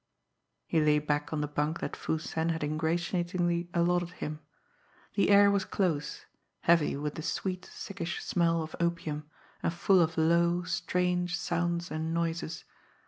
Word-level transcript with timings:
He 0.65 0.81
lay 0.81 0.97
back 0.97 1.31
on 1.31 1.41
the 1.41 1.47
bunk 1.47 1.79
that 1.81 1.95
Foo 1.95 2.17
Sen 2.17 2.49
had 2.49 2.63
ingratiatingly 2.63 3.69
allotted 3.71 4.13
him. 4.13 4.39
The 5.13 5.29
air 5.29 5.51
was 5.51 5.63
close, 5.63 6.25
heavy 6.61 6.97
with 6.97 7.13
the 7.13 7.21
sweet, 7.21 7.65
sickish 7.71 8.19
smell 8.23 8.63
of 8.63 8.75
opium, 8.79 9.29
and 9.61 9.71
full 9.71 10.01
of 10.01 10.17
low, 10.17 10.63
strange 10.63 11.37
sounds 11.37 11.91
and 11.91 12.15
noises. 12.15 12.63